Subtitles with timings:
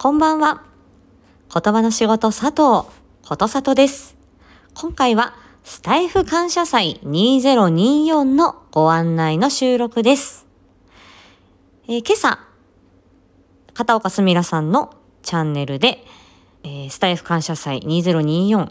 [0.00, 0.62] こんばんは。
[1.52, 2.88] 言葉の仕事佐藤
[3.26, 4.16] ことさとです。
[4.72, 10.46] 今回はスタイフ感謝祭2024のご案内の収録です。
[11.88, 12.38] えー今朝、
[13.74, 14.94] 片岡すみらさんの
[15.24, 16.04] チャンネルで、
[16.62, 18.70] えースタイフ感謝祭2024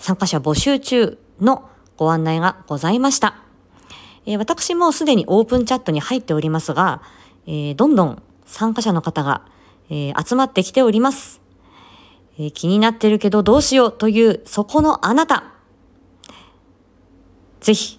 [0.00, 3.36] 参加者募集中のご案内がございました。
[4.26, 7.00] えー私もすでにオープンチャットに入っておりますが、
[7.46, 9.42] えーどんどん参加者の方が、
[9.90, 11.40] えー集まってきております。
[12.38, 15.52] えー気になってるけどどうしようというそこのあなた。
[17.60, 17.98] ぜひ、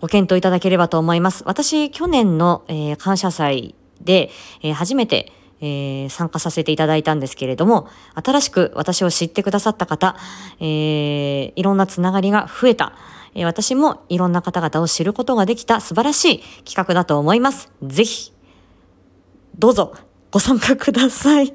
[0.00, 1.42] ご検討いただければと思います。
[1.46, 4.30] 私、去年の、えー感謝祭で、
[4.62, 10.16] えー初めて、えー参加させていただいたんですけれども、新しく私を知ってくださった方、
[10.60, 12.92] えーいろんなつながりが増えた。
[13.34, 17.72] えー私もいろんな方々を知ることができた素晴らしい企画だと思います。
[17.82, 18.32] ぜひ、
[19.58, 19.94] どうぞ
[20.30, 21.54] ご参加ください。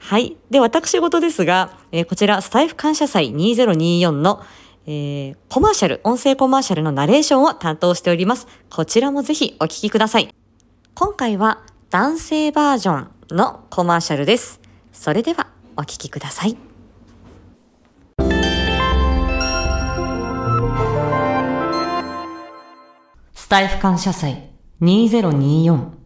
[0.00, 0.36] はい。
[0.50, 4.42] で、私事ですが、えーこちら、スタイフ感謝祭2024の、
[4.86, 8.48] えーコマーシャル、音声コマーシャルのナレーションを担当しております。
[8.70, 10.34] こちらもぜひお聞きください。
[10.94, 14.60] 今回は男性バージョンのコマーシャルです。
[14.92, 16.56] それではお聞きください。
[23.34, 24.50] スタイフ感謝祭
[24.82, 25.97] 2024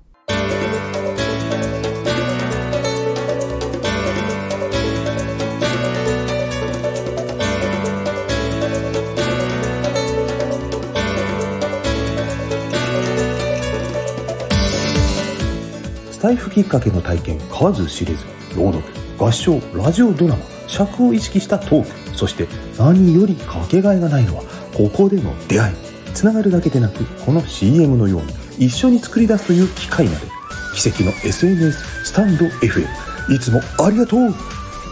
[16.23, 18.25] タイフきっかけの体験数知れず
[18.57, 18.85] 朗読
[19.19, 22.47] 合唱ラジオドラマ尺を意識したトークそして
[22.79, 25.75] 何よりかけがえがないのはここでの出会い
[26.15, 28.23] つながるだけでなくこの CM のよう
[28.61, 30.29] に一緒に作り出すという機会まで
[30.77, 32.87] 奇跡の SNS スタンド FM
[33.35, 34.33] いつもありがとう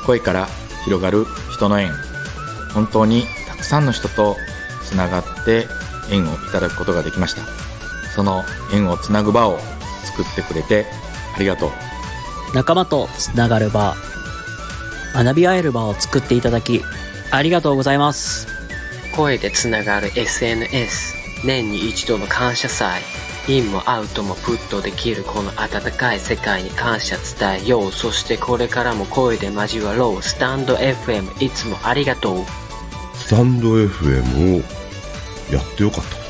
[0.04, 0.48] 声から
[0.84, 1.92] 広がる人の縁。
[2.74, 4.36] 本当にたくさんの人と
[4.84, 5.66] つながって
[6.10, 7.42] 縁をいただくことができました。
[8.14, 9.58] その縁をつなぐ場を
[10.04, 10.86] 作ってくれて
[11.34, 11.70] ありがとう。
[12.54, 13.94] 仲間とつながる場
[15.14, 16.82] 学び合える場を作っていただき
[17.30, 18.48] ありがとうございます。
[19.14, 21.14] 声でつながる SNS
[21.44, 23.02] 年に一度の感謝祭。
[23.48, 27.92] インもアウトもプットできるこの温かい世界に感謝伝えよう。
[27.92, 30.22] そしてこれからも声で交わろう。
[30.22, 32.44] スタンド FM いつもありがとう。
[33.14, 34.62] スタンド FM を
[35.52, 36.22] やってよかったこ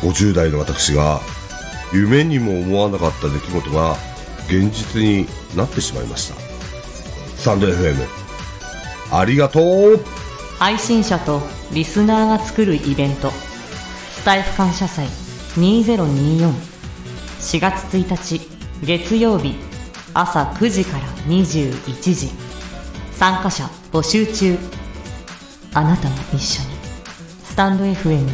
[0.00, 0.06] と。
[0.08, 1.20] 50代の私が
[1.92, 3.96] 夢にも思わなかった出来事が
[4.46, 5.26] 現実に
[5.56, 6.34] なってしまいました。
[7.36, 7.96] スタンド FM
[9.10, 10.00] ありがとう。
[10.58, 11.40] 配信者と
[11.72, 13.30] リスナーが作るイベント。
[13.30, 15.06] スタイフ感謝祭。
[15.56, 16.52] 20244
[17.40, 18.40] 4月1日。
[18.82, 19.54] 月曜日。
[20.14, 22.30] 朝9時から21時。
[23.12, 24.58] 参加者募集中。
[25.74, 26.68] あなたも一緒に。
[27.44, 28.32] スタンド FM に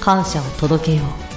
[0.00, 1.29] 感謝を届けよう。